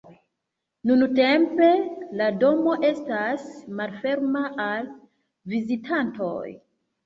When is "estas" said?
2.91-3.47